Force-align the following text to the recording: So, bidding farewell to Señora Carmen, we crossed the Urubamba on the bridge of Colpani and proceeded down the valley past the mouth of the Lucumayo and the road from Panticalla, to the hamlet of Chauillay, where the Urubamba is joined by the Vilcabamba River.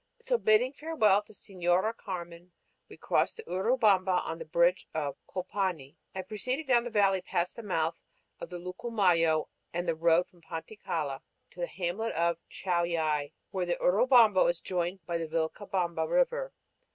So, 0.19 0.39
bidding 0.39 0.73
farewell 0.73 1.21
to 1.21 1.31
Señora 1.33 1.95
Carmen, 1.95 2.53
we 2.89 2.97
crossed 2.97 3.37
the 3.37 3.43
Urubamba 3.43 4.23
on 4.25 4.39
the 4.39 4.45
bridge 4.45 4.87
of 4.95 5.15
Colpani 5.27 5.95
and 6.15 6.27
proceeded 6.27 6.65
down 6.65 6.85
the 6.85 6.89
valley 6.89 7.21
past 7.21 7.55
the 7.55 7.61
mouth 7.61 8.01
of 8.39 8.49
the 8.49 8.57
Lucumayo 8.57 9.47
and 9.71 9.87
the 9.87 9.93
road 9.93 10.25
from 10.27 10.41
Panticalla, 10.41 11.21
to 11.51 11.59
the 11.59 11.67
hamlet 11.67 12.13
of 12.15 12.39
Chauillay, 12.49 13.31
where 13.51 13.67
the 13.67 13.75
Urubamba 13.75 14.43
is 14.49 14.59
joined 14.59 15.05
by 15.05 15.19
the 15.19 15.27
Vilcabamba 15.27 16.07
River. 16.07 16.51